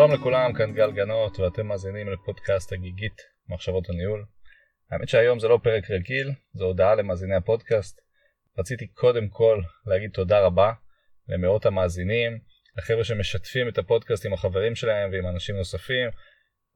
[0.00, 4.24] שלום לכולם, כאן גל גנות ואתם מאזינים לפודקאסט הגיגית מחשבות הניהול.
[4.90, 8.00] האמת שהיום זה לא פרק רגיל, זו הודעה למאזיני הפודקאסט.
[8.58, 10.72] רציתי קודם כל להגיד תודה רבה
[11.28, 12.38] למאות המאזינים,
[12.78, 16.10] לחבר'ה שמשתפים את הפודקאסט עם החברים שלהם ועם אנשים נוספים,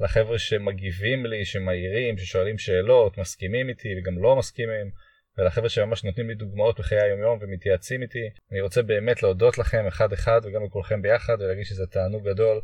[0.00, 4.90] לחבר'ה שמגיבים לי, שמעירים, ששואלים שאלות, מסכימים איתי וגם לא מסכימים,
[5.38, 8.30] ולחבר'ה שממש נותנים לי דוגמאות בחיי היומיום ומתייעצים איתי.
[8.52, 12.60] אני רוצה באמת להודות לכם אחד אחד וגם לכולכם ביחד ולהגיד שזה תענוג גדול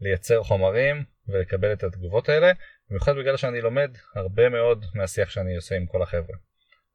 [0.00, 2.52] לייצר חומרים ולקבל את התגובות האלה,
[2.90, 6.36] במיוחד בגלל שאני לומד הרבה מאוד מהשיח שאני עושה עם כל החבר'ה.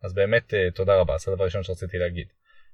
[0.03, 2.27] אז באמת אה, תודה רבה, זה הדבר הראשון שרציתי להגיד.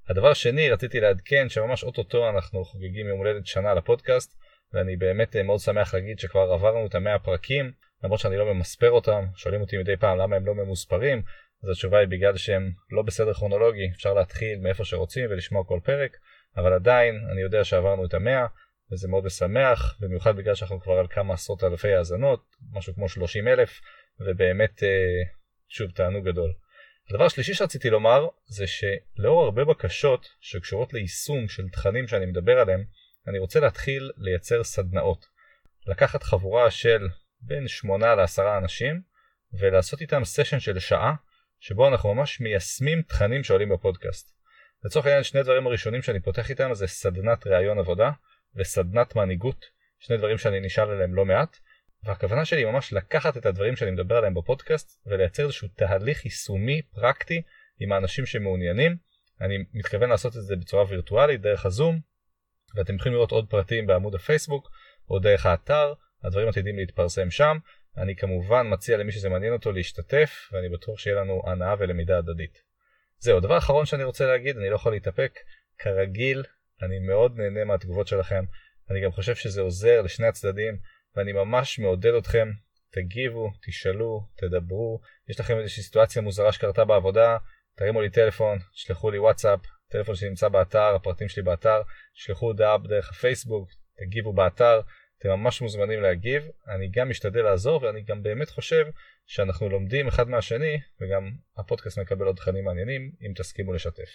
[0.09, 4.37] הדבר השני, רציתי לעדכן שממש אוטוטו אנחנו חוגגים יום הולדת שנה לפודקאסט,
[4.73, 7.71] ואני באמת אה, מאוד שמח להגיד שכבר עברנו את המאה הפרקים,
[8.03, 11.21] למרות שאני לא ממספר אותם, שואלים אותי מדי פעם למה הם לא ממוספרים,
[11.63, 16.17] אז התשובה היא בגלל שהם לא בסדר כרונולוגי, אפשר להתחיל מאיפה שרוצים ולשמוע כל פרק,
[16.57, 18.45] אבל עדיין אני יודע שעברנו את המאה,
[18.91, 23.47] וזה מאוד משמח, במיוחד בגלל שאנחנו כבר על כמה עשרות אלפי האזנות, משהו כמו 30
[23.47, 23.81] אלף,
[24.19, 24.89] ובאמת, אה,
[25.69, 26.53] שוב, תענוג גדול.
[27.09, 32.83] הדבר השלישי שרציתי לומר, זה שלאור הרבה בקשות שקשורות ליישום של תכנים שאני מדבר עליהם,
[33.27, 35.25] אני רוצה להתחיל לייצר סדנאות.
[35.87, 37.07] לקחת חבורה של
[37.41, 39.01] בין 8 ל-10 אנשים,
[39.59, 41.13] ולעשות איתם סשן של שעה,
[41.59, 44.31] שבו אנחנו ממש מיישמים תכנים שעולים בפודקאסט.
[44.85, 48.11] לצורך העניין, שני דברים הראשונים שאני פותח איתם זה סדנת ראיון עבודה,
[48.57, 49.65] וסדנת מנהיגות,
[49.99, 51.57] שני דברים שאני נשאל עליהם לא מעט,
[52.03, 56.81] והכוונה שלי היא ממש לקחת את הדברים שאני מדבר עליהם בפודקאסט ולייצר איזשהו תהליך יישומי
[56.81, 57.41] פרקטי
[57.79, 58.97] עם האנשים שמעוניינים.
[59.41, 61.99] אני מתכוון לעשות את זה בצורה וירטואלית דרך הזום,
[62.75, 64.69] ואתם יכולים לראות עוד פרטים בעמוד הפייסבוק
[65.09, 67.57] או דרך האתר, הדברים עתידים להתפרסם שם.
[67.97, 72.61] אני כמובן מציע למי שזה מעניין אותו להשתתף, ואני בטוח שיהיה לנו הנאה ולמידה הדדית.
[73.19, 75.39] זהו, דבר אחרון שאני רוצה להגיד, אני לא יכול להתאפק,
[75.77, 76.43] כרגיל,
[76.81, 78.43] אני מאוד נהנה מהתגובות שלכם,
[78.91, 80.77] אני גם חושב שזה עוזר לשני הצדדים,
[81.15, 82.49] ואני ממש מעודד אתכם,
[82.91, 87.37] תגיבו, תשאלו, תדברו, יש לכם איזושהי סיטואציה מוזרה שקרתה בעבודה,
[87.75, 91.81] תרימו לי טלפון, תשלחו לי וואטסאפ, טלפון שלי נמצא באתר, הפרטים שלי באתר,
[92.13, 94.81] תשלחו הודעה בדרך הפייסבוק, תגיבו באתר,
[95.19, 98.85] אתם ממש מוזמנים להגיב, אני גם משתדל לעזור ואני גם באמת חושב
[99.25, 104.09] שאנחנו לומדים אחד מהשני וגם הפודקאסט מקבל עוד תכנים מעניינים אם תסכימו לשתף.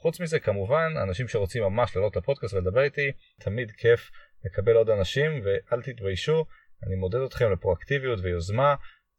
[0.00, 4.10] חוץ מזה כמובן אנשים שרוצים ממש לעלות לפודקאסט ולדבר איתי תמיד כיף
[4.44, 6.44] לקבל עוד אנשים ואל תתביישו
[6.86, 8.74] אני מודד אתכם לפרואקטיביות ויוזמה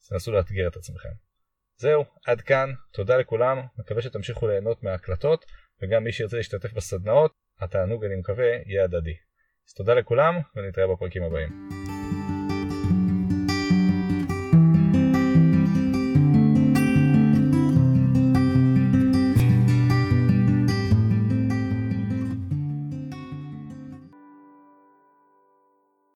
[0.10, 1.10] תנסו לאתגר את עצמכם.
[1.76, 5.46] זהו עד כאן תודה לכולם מקווה שתמשיכו ליהנות מההקלטות
[5.82, 9.16] וגם מי שירצה להשתתף בסדנאות התענוג אני מקווה יהיה הדדי.
[9.68, 11.79] אז תודה לכולם ונתראה בפרקים הבאים.